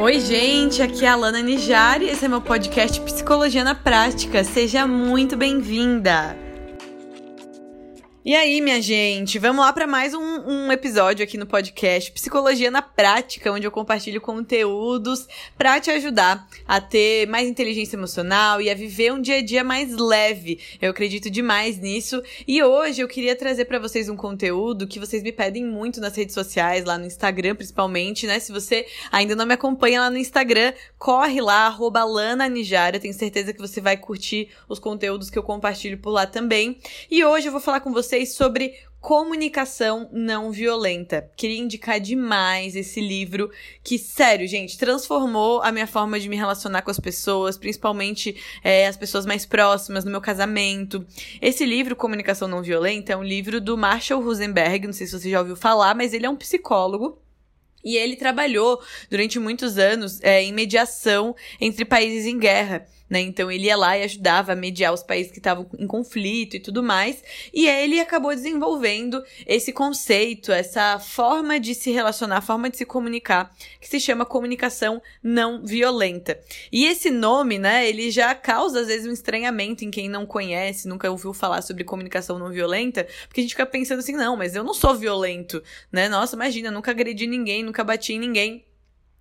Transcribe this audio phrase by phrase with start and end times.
[0.00, 4.42] Oi, gente, aqui é a Lana Nijari, esse é meu podcast Psicologia na Prática.
[4.42, 6.49] Seja muito bem-vinda!
[8.30, 12.70] E aí, minha gente, vamos lá para mais um, um, episódio aqui no podcast Psicologia
[12.70, 15.26] na Prática, onde eu compartilho conteúdos
[15.58, 19.64] para te ajudar a ter mais inteligência emocional e a viver um dia a dia
[19.64, 20.60] mais leve.
[20.80, 22.22] Eu acredito demais nisso.
[22.46, 26.14] E hoje eu queria trazer para vocês um conteúdo que vocês me pedem muito nas
[26.14, 28.38] redes sociais, lá no Instagram principalmente, né?
[28.38, 33.00] Se você ainda não me acompanha lá no Instagram, corre lá, arroba Lana Nijara.
[33.00, 36.78] Tenho certeza que você vai curtir os conteúdos que eu compartilho por lá também.
[37.10, 41.30] E hoje eu vou falar com vocês vocês sobre comunicação não violenta.
[41.34, 43.50] Queria indicar demais esse livro
[43.82, 48.86] que, sério, gente, transformou a minha forma de me relacionar com as pessoas, principalmente é,
[48.86, 51.06] as pessoas mais próximas no meu casamento.
[51.40, 55.30] Esse livro, Comunicação Não Violenta, é um livro do Marshall Rosenberg, não sei se você
[55.30, 57.18] já ouviu falar, mas ele é um psicólogo.
[57.84, 58.80] E ele trabalhou
[59.10, 63.20] durante muitos anos é, em mediação entre países em guerra né?
[63.20, 66.60] Então ele ia lá e ajudava a mediar os países que estavam em conflito e
[66.60, 67.22] tudo mais.
[67.52, 73.52] E ele acabou desenvolvendo esse conceito, essa forma de se relacionar, forma de se comunicar,
[73.80, 76.38] que se chama comunicação não violenta.
[76.70, 80.86] E esse nome, né, ele já causa às vezes um estranhamento em quem não conhece,
[80.86, 84.54] nunca ouviu falar sobre comunicação não violenta, porque a gente fica pensando assim, não, mas
[84.54, 86.08] eu não sou violento, né?
[86.08, 88.66] Nossa, imagina, nunca agredi ninguém, nunca bati em ninguém.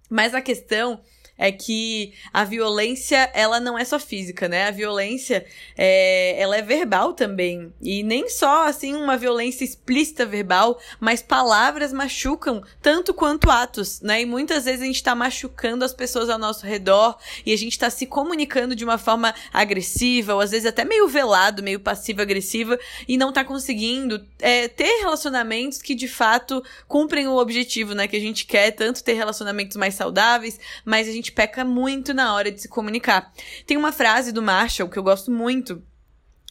[0.10, 1.02] Mas a questão
[1.40, 4.68] é que a violência, ela não é só física, né?
[4.68, 5.46] A violência,
[5.78, 7.74] é, ela é verbal também.
[7.82, 14.22] E nem só, assim, uma violência explícita verbal, mas palavras machucam tanto quanto atos, né?
[14.22, 17.80] E muitas vezes a gente tá machucando as pessoas ao nosso redor e a gente
[17.80, 22.78] tá se comunicando de uma forma agressiva, ou às vezes até meio velado, meio passivo-agressiva,
[23.08, 28.10] e não tá conseguindo é, ter relacionamentos que de fato cumprem o objetivo, né?
[28.10, 32.14] Que a gente quer tanto ter relacionamentos mais saudáveis, mas a gente gente peca muito
[32.14, 33.32] na hora de se comunicar.
[33.66, 35.82] Tem uma frase do Marshall que eu gosto muito,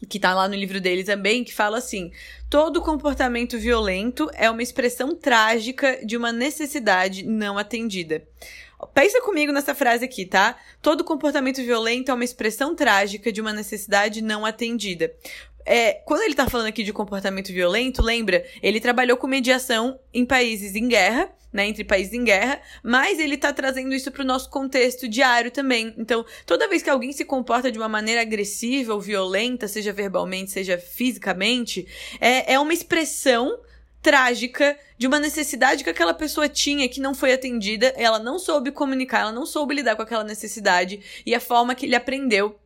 [0.08, 2.12] que tá lá no livro dele também, que fala assim:
[2.48, 8.22] todo comportamento violento é uma expressão trágica de uma necessidade não atendida.
[8.94, 10.56] Pensa comigo nessa frase aqui, tá?
[10.80, 15.12] Todo comportamento violento é uma expressão trágica de uma necessidade não atendida.
[15.66, 18.46] É, quando ele tá falando aqui de comportamento violento, lembra?
[18.62, 23.36] Ele trabalhou com mediação em países em guerra né, entre países em guerra, mas ele
[23.36, 25.94] tá trazendo isso pro nosso contexto diário também.
[25.96, 30.50] Então, toda vez que alguém se comporta de uma maneira agressiva ou violenta, seja verbalmente,
[30.50, 31.86] seja fisicamente,
[32.20, 33.58] é, é uma expressão
[34.02, 38.70] trágica de uma necessidade que aquela pessoa tinha que não foi atendida, ela não soube
[38.70, 42.58] comunicar, ela não soube lidar com aquela necessidade e a forma que ele aprendeu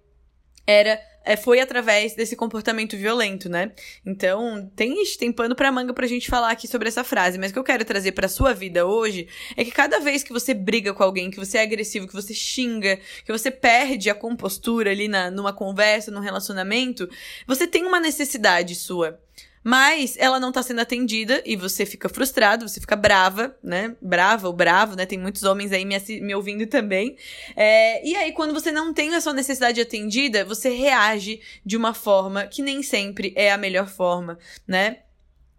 [0.67, 3.73] era é, foi através desse comportamento violento, né?
[4.05, 7.55] Então, tem, tem pano pra manga pra gente falar aqui sobre essa frase, mas o
[7.55, 10.93] que eu quero trazer pra sua vida hoje é que cada vez que você briga
[10.93, 15.09] com alguém, que você é agressivo, que você xinga, que você perde a compostura ali
[15.09, 17.09] na, numa conversa, num relacionamento,
[17.47, 19.19] você tem uma necessidade sua.
[19.65, 23.95] Mas ela não tá sendo atendida e você fica frustrado, você fica brava, né?
[24.01, 25.07] Brava ou bravo, né?
[25.07, 27.17] Tem muitos homens aí me, me ouvindo também.
[27.55, 31.95] É, e aí, quando você não tem a sua necessidade atendida, você reage de uma
[31.95, 34.99] forma que nem sempre é a melhor forma, né?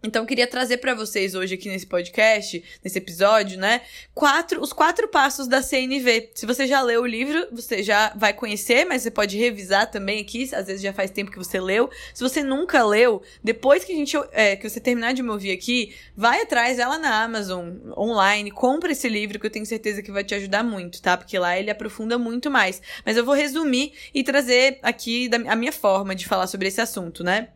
[0.06, 3.80] Então, queria trazer para vocês hoje aqui nesse podcast, nesse episódio, né,
[4.14, 6.30] quatro, os quatro passos da CNV.
[6.34, 10.20] Se você já leu o livro, você já vai conhecer, mas você pode revisar também
[10.20, 11.88] aqui, às vezes já faz tempo que você leu.
[12.12, 15.52] Se você nunca leu, depois que a gente, é, que você terminar de me ouvir
[15.52, 20.12] aqui, vai atrás ela na Amazon, online, compra esse livro que eu tenho certeza que
[20.12, 21.16] vai te ajudar muito, tá?
[21.16, 22.82] Porque lá ele aprofunda muito mais.
[23.06, 27.24] Mas eu vou resumir e trazer aqui a minha forma de falar sobre esse assunto,
[27.24, 27.48] né?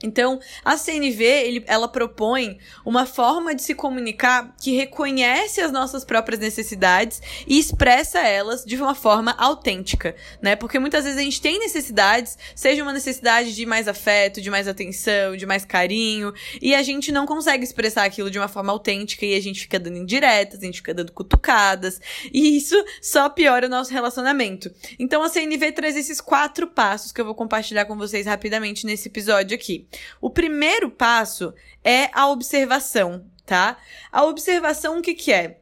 [0.00, 6.04] Então, a CNV, ele, ela propõe uma forma de se comunicar que reconhece as nossas
[6.04, 10.54] próprias necessidades e expressa elas de uma forma autêntica, né?
[10.54, 14.68] Porque muitas vezes a gente tem necessidades, seja uma necessidade de mais afeto, de mais
[14.68, 16.32] atenção, de mais carinho,
[16.62, 19.80] e a gente não consegue expressar aquilo de uma forma autêntica e a gente fica
[19.80, 22.00] dando indiretas, a gente fica dando cutucadas,
[22.32, 24.70] e isso só piora o nosso relacionamento.
[24.96, 29.08] Então, a CNV traz esses quatro passos que eu vou compartilhar com vocês rapidamente nesse
[29.08, 29.87] episódio aqui.
[30.20, 33.78] O primeiro passo é a observação, tá?
[34.10, 35.60] A observação, o que, que é?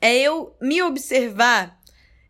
[0.00, 1.78] É eu me observar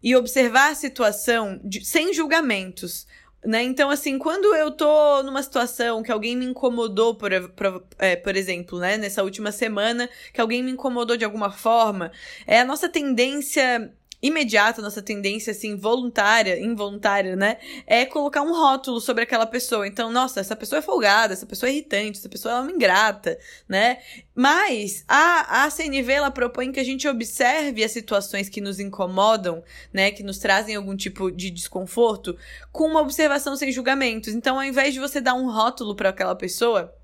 [0.03, 3.07] e observar a situação de, sem julgamentos.
[3.45, 3.63] Né?
[3.63, 8.37] Então, assim, quando eu tô numa situação que alguém me incomodou, por, por, é, por
[8.37, 8.99] exemplo, né?
[8.99, 12.13] Nessa última semana, que alguém me incomodou de alguma forma,
[12.47, 17.57] é a nossa tendência imediata, nossa tendência, assim, voluntária, involuntária, né?
[17.87, 19.87] É colocar um rótulo sobre aquela pessoa.
[19.87, 23.39] Então, nossa, essa pessoa é folgada, essa pessoa é irritante, essa pessoa é uma ingrata,
[23.69, 23.99] né?
[24.35, 29.63] Mas a, a CNV, ela propõe que a gente observe as situações que nos incomodam,
[29.93, 30.11] né?
[30.11, 32.37] Que nos trazem algum tipo de desconforto,
[32.71, 34.35] com uma observação sem julgamentos.
[34.35, 36.95] Então, ao invés de você dar um rótulo para aquela pessoa,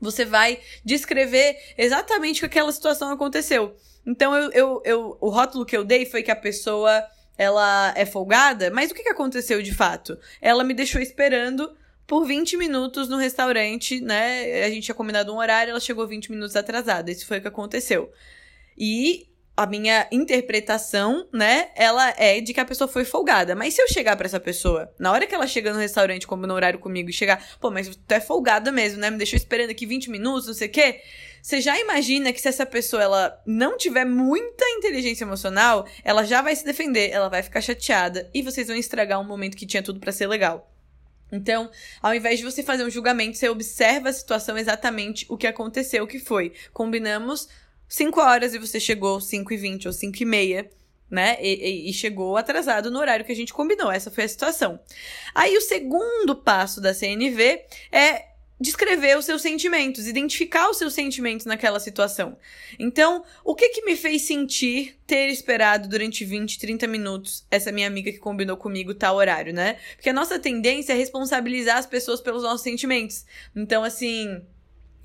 [0.00, 3.76] você vai descrever exatamente o que aquela situação aconteceu.
[4.06, 7.04] Então, eu, eu, eu, o rótulo que eu dei foi que a pessoa
[7.36, 10.18] ela é folgada, mas o que, que aconteceu de fato?
[10.40, 11.74] Ela me deixou esperando
[12.06, 14.64] por 20 minutos no restaurante, né?
[14.64, 17.10] A gente tinha combinado um horário, ela chegou 20 minutos atrasada.
[17.10, 18.12] Isso foi o que aconteceu.
[18.76, 23.54] E a minha interpretação, né, ela é de que a pessoa foi folgada.
[23.54, 26.46] Mas se eu chegar para essa pessoa, na hora que ela chega no restaurante, como
[26.46, 29.10] no horário comigo, e chegar, pô, mas tu é folgada mesmo, né?
[29.10, 31.00] Me deixou esperando aqui 20 minutos, não sei o quê.
[31.42, 36.40] Você já imagina que se essa pessoa ela não tiver muita inteligência emocional, ela já
[36.40, 39.82] vai se defender, ela vai ficar chateada e vocês vão estragar um momento que tinha
[39.82, 40.72] tudo para ser legal.
[41.32, 41.68] Então,
[42.00, 46.04] ao invés de você fazer um julgamento, você observa a situação exatamente o que aconteceu,
[46.04, 46.52] o que foi.
[46.72, 47.48] Combinamos
[47.88, 50.70] 5 horas e você chegou 5 e 20 ou 5 e meia,
[51.10, 51.38] né?
[51.40, 53.90] E, e, e, chegou atrasado no horário que a gente combinou.
[53.90, 54.78] Essa foi a situação.
[55.34, 58.31] Aí o segundo passo da CNV é
[58.62, 62.38] descrever os seus sentimentos, identificar os seus sentimentos naquela situação.
[62.78, 67.88] Então, o que que me fez sentir ter esperado durante 20, 30 minutos essa minha
[67.88, 69.76] amiga que combinou comigo tal horário, né?
[69.96, 73.26] Porque a nossa tendência é responsabilizar as pessoas pelos nossos sentimentos.
[73.54, 74.40] Então, assim,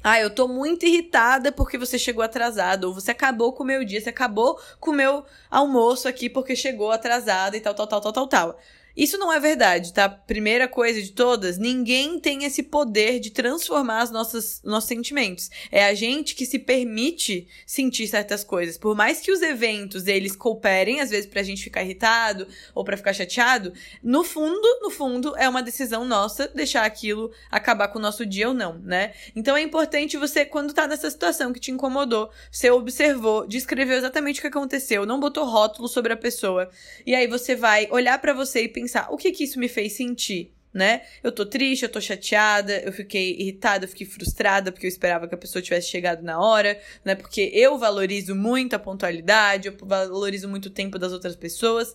[0.04, 3.83] ah, eu tô muito irritada porque você chegou atrasado, ou você acabou com o meu
[3.83, 8.01] dia, você acabou com o meu almoço aqui porque chegou atrasado e tal, tal, tal,
[8.01, 8.59] tal, tal, tal.
[8.97, 10.09] Isso não é verdade, tá?
[10.09, 15.51] Primeira coisa de todas, ninguém tem esse poder de transformar os nossos, nossos sentimentos.
[15.71, 18.75] É a gente que se permite sentir certas coisas.
[18.75, 22.97] Por mais que os eventos eles cooperem, às vezes, pra gente ficar irritado ou para
[22.97, 23.71] ficar chateado,
[24.01, 28.47] no fundo, no fundo, é uma decisão nossa deixar aquilo acabar com o nosso dia
[28.47, 29.13] ou não, né?
[29.35, 34.39] Então é importante você, quando tá nessa situação que te incomodou, você observou, descreveu exatamente
[34.39, 36.67] o que aconteceu, não botou rótulo sobre a pessoa.
[37.05, 39.67] E aí você vai olhar para você e pensar pensar o que que isso me
[39.67, 41.01] fez sentir, né?
[41.21, 45.27] Eu tô triste, eu tô chateada, eu fiquei irritada, eu fiquei frustrada porque eu esperava
[45.27, 47.13] que a pessoa tivesse chegado na hora, né?
[47.13, 51.93] Porque eu valorizo muito a pontualidade, eu valorizo muito o tempo das outras pessoas.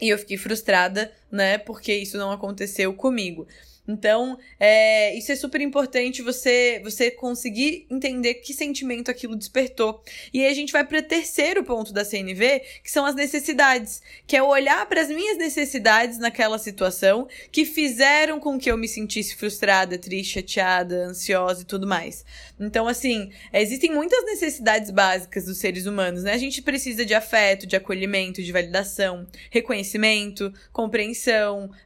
[0.00, 1.58] E eu fiquei frustrada, né?
[1.58, 3.46] Porque isso não aconteceu comigo.
[3.86, 10.02] Então, é, isso é super importante você você conseguir entender que sentimento aquilo despertou.
[10.32, 14.02] E aí a gente vai para o terceiro ponto da CNV, que são as necessidades,
[14.26, 18.88] que é olhar para as minhas necessidades naquela situação que fizeram com que eu me
[18.88, 22.24] sentisse frustrada, triste, chateada, ansiosa e tudo mais.
[22.58, 26.32] Então, assim, existem muitas necessidades básicas dos seres humanos, né?
[26.32, 31.23] A gente precisa de afeto, de acolhimento, de validação, reconhecimento, compreensão,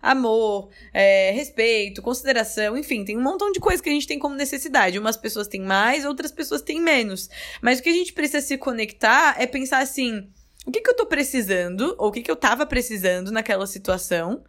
[0.03, 4.35] amor, é, respeito consideração, enfim, tem um montão de coisas que a gente tem como
[4.35, 4.99] necessidade.
[4.99, 7.29] Umas pessoas têm mais, outras pessoas têm menos.
[7.61, 10.29] Mas o que a gente precisa se conectar é pensar assim:
[10.67, 14.43] o que, que eu tô precisando, ou o que, que eu tava precisando naquela situação,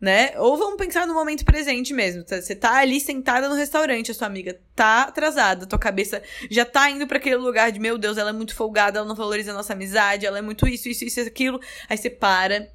[0.00, 0.38] né?
[0.38, 2.24] Ou vamos pensar no momento presente mesmo.
[2.26, 6.88] Você tá ali sentada no restaurante, a sua amiga tá atrasada, tua cabeça já tá
[6.90, 9.54] indo para aquele lugar de, meu Deus, ela é muito folgada, ela não valoriza a
[9.54, 11.60] nossa amizade, ela é muito isso, isso, isso, aquilo.
[11.88, 12.70] Aí você para,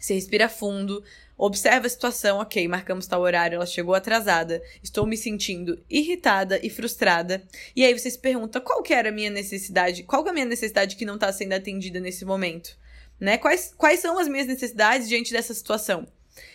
[0.00, 1.02] você respira fundo,
[1.42, 6.68] Observa a situação, ok, marcamos tal horário, ela chegou atrasada, estou me sentindo irritada e
[6.68, 7.42] frustrada.
[7.74, 10.44] E aí você se pergunta qual que era a minha necessidade, qual é a minha
[10.44, 12.76] necessidade que não está sendo atendida nesse momento?
[13.18, 13.38] Né?
[13.38, 16.06] Quais, quais são as minhas necessidades diante dessa situação?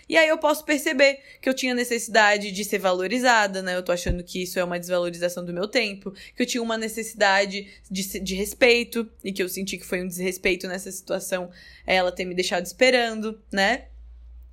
[0.07, 3.75] E aí eu posso perceber que eu tinha necessidade de ser valorizada, né?
[3.75, 6.77] Eu tô achando que isso é uma desvalorização do meu tempo, que eu tinha uma
[6.77, 11.49] necessidade de, de respeito, e que eu senti que foi um desrespeito nessa situação
[11.85, 13.85] ela ter me deixado esperando, né?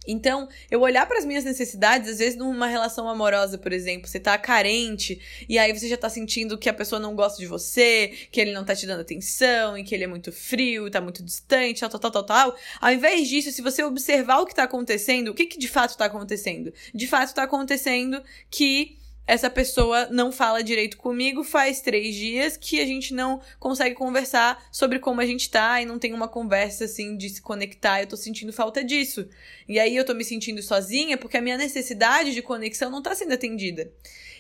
[0.07, 4.19] Então, eu olhar para as minhas necessidades, às vezes numa relação amorosa, por exemplo, você
[4.19, 8.13] tá carente e aí você já tá sentindo que a pessoa não gosta de você,
[8.31, 11.23] que ele não tá te dando atenção e que ele é muito frio, tá muito
[11.23, 12.57] distante, tal, tal, tal, tal.
[12.81, 15.97] Ao invés disso, se você observar o que tá acontecendo, o que que de fato
[15.97, 16.73] tá acontecendo?
[16.95, 22.81] De fato tá acontecendo que essa pessoa não fala direito comigo faz três dias que
[22.81, 26.85] a gente não consegue conversar sobre como a gente tá e não tem uma conversa
[26.85, 28.01] assim de se conectar.
[28.01, 29.29] Eu tô sentindo falta disso.
[29.69, 33.15] E aí eu tô me sentindo sozinha porque a minha necessidade de conexão não tá
[33.15, 33.93] sendo atendida.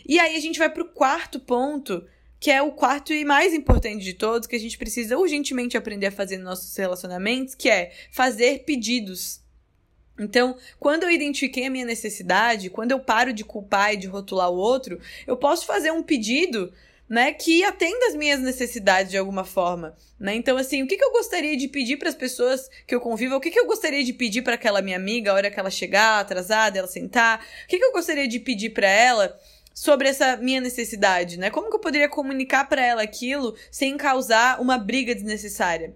[0.06, 2.04] E aí a gente vai pro quarto ponto,
[2.40, 6.06] que é o quarto e mais importante de todos, que a gente precisa urgentemente aprender
[6.06, 9.41] a fazer nos nossos relacionamentos, que é fazer pedidos.
[10.18, 14.50] Então, quando eu identifiquei a minha necessidade, quando eu paro de culpar e de rotular
[14.50, 16.72] o outro, eu posso fazer um pedido
[17.08, 20.34] né, que atenda as minhas necessidades de alguma forma, né?
[20.34, 23.36] Então assim, o que, que eu gostaria de pedir para as pessoas que eu convivo?
[23.36, 25.68] O que, que eu gostaria de pedir para aquela minha amiga a hora que ela
[25.68, 27.44] chegar atrasada, ela sentar?
[27.64, 29.38] O que, que eu gostaria de pedir para ela?
[29.74, 31.50] sobre essa minha necessidade, né?
[31.50, 35.94] Como que eu poderia comunicar para ela aquilo sem causar uma briga desnecessária?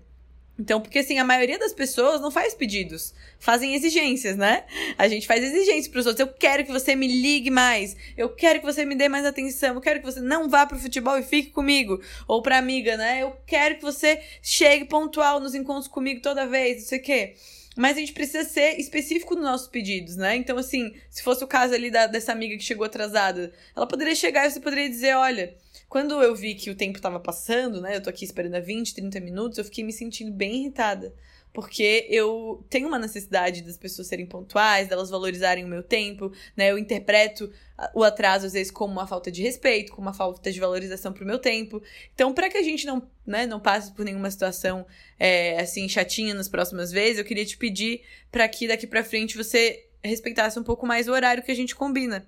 [0.59, 4.65] Então, porque assim, a maioria das pessoas não faz pedidos, fazem exigências, né?
[4.97, 6.27] A gente faz exigências para os outros.
[6.27, 9.75] Eu quero que você me ligue mais, eu quero que você me dê mais atenção,
[9.75, 12.01] eu quero que você não vá pro futebol e fique comigo.
[12.27, 13.23] Ou pra amiga, né?
[13.23, 17.35] Eu quero que você chegue pontual nos encontros comigo toda vez, não sei o quê.
[17.77, 20.35] Mas a gente precisa ser específico nos nossos pedidos, né?
[20.35, 24.15] Então, assim, se fosse o caso ali da, dessa amiga que chegou atrasada, ela poderia
[24.15, 25.55] chegar e você poderia dizer: olha,
[25.88, 27.97] quando eu vi que o tempo tava passando, né?
[27.97, 31.14] Eu tô aqui esperando há 20, 30 minutos, eu fiquei me sentindo bem irritada.
[31.52, 36.71] Porque eu tenho uma necessidade das pessoas serem pontuais, delas valorizarem o meu tempo, né?
[36.71, 37.50] Eu interpreto
[37.95, 41.25] o atraso às vezes como uma falta de respeito, como uma falta de valorização pro
[41.25, 41.83] meu tempo.
[42.14, 44.87] Então, para que a gente não, né, não passe por nenhuma situação
[45.19, 49.35] é, assim chatinha nas próximas vezes, eu queria te pedir para que daqui para frente
[49.37, 52.26] você respeitasse um pouco mais o horário que a gente combina.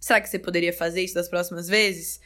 [0.00, 2.20] Será que você poderia fazer isso das próximas vezes?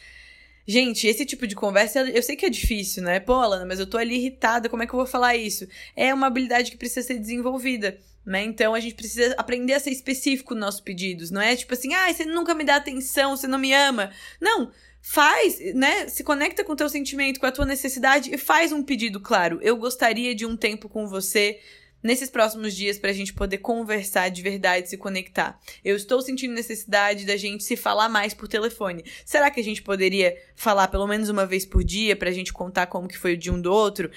[0.67, 3.21] Gente, esse tipo de conversa, eu sei que é difícil, né?
[3.21, 5.69] Pô, Alana, mas eu tô ali irritada, como é que eu vou falar isso?
[5.95, 8.43] É uma habilidade que precisa ser desenvolvida, né?
[8.43, 11.31] Então a gente precisa aprender a ser específico nos nossos pedidos.
[11.31, 14.11] Não é tipo assim, ah, você nunca me dá atenção, você não me ama.
[14.41, 16.09] Não, faz, né?
[16.09, 19.59] Se conecta com o teu sentimento, com a tua necessidade e faz um pedido claro.
[19.61, 21.61] Eu gostaria de um tempo com você
[22.05, 25.59] nesses próximos dias para a gente poder conversar de verdade, se conectar.
[25.83, 29.03] Eu estou sentindo necessidade da gente se falar mais por telefone.
[29.25, 32.53] Será que a gente poderia falar pelo menos uma vez por dia para a gente
[32.53, 34.11] contar como que foi o dia um do outro?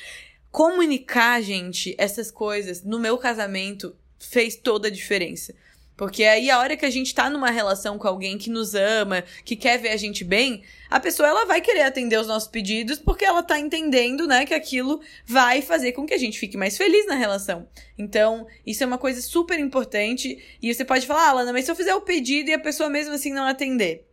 [0.52, 5.56] Comunicar, gente, essas coisas no meu casamento fez toda a diferença.
[5.98, 9.24] Porque aí a hora que a gente tá numa relação com alguém que nos ama,
[9.44, 10.62] que quer ver a gente bem,
[10.92, 14.54] a pessoa ela vai querer atender os nossos pedidos porque ela tá entendendo, né, que
[14.54, 17.68] aquilo vai fazer com que a gente fique mais feliz na relação.
[17.98, 21.72] Então, isso é uma coisa super importante e você pode falar, ah, Lana, mas se
[21.72, 24.07] eu fizer o pedido e a pessoa mesmo assim não atender,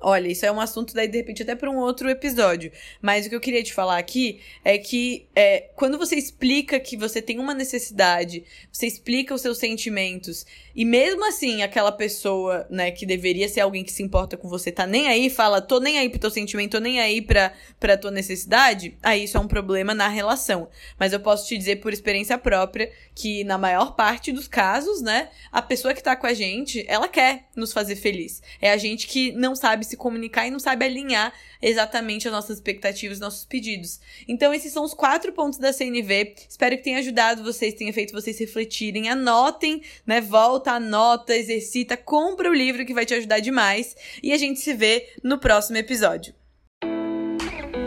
[0.00, 2.72] Olha, isso é um assunto daí, de repente, até para um outro episódio.
[3.02, 6.96] Mas o que eu queria te falar aqui é que é, quando você explica que
[6.96, 12.90] você tem uma necessidade, você explica os seus sentimentos, e mesmo assim, aquela pessoa, né,
[12.90, 15.98] que deveria ser alguém que se importa com você, tá nem aí, fala, tô nem
[15.98, 19.48] aí pro teu sentimento, tô nem aí pra, pra tua necessidade, aí isso é um
[19.48, 20.68] problema na relação.
[20.98, 25.28] Mas eu posso te dizer por experiência própria que, na maior parte dos casos, né,
[25.52, 28.40] a pessoa que tá com a gente, ela quer nos fazer feliz.
[28.60, 32.56] É a gente que não sabe se comunicar e não sabe alinhar exatamente as nossas
[32.56, 34.00] expectativas, nossos pedidos.
[34.26, 36.34] Então, esses são os quatro pontos da CNV.
[36.48, 39.08] Espero que tenha ajudado vocês, tenha feito vocês refletirem.
[39.08, 40.20] Anotem, né?
[40.20, 43.94] Volta, anota, exercita, compra o livro que vai te ajudar demais.
[44.22, 46.39] E a gente se vê no próximo episódio.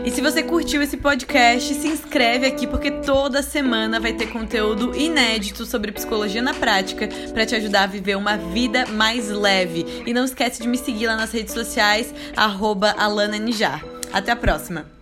[0.04, 4.94] E se você curtiu esse podcast, se inscreve aqui porque toda semana vai ter conteúdo
[4.94, 10.02] inédito sobre psicologia na prática para te ajudar a viver uma vida mais leve.
[10.04, 13.82] E não esquece de me seguir lá nas redes sociais, arroba Alana Nijar.
[14.12, 14.93] Até a próxima!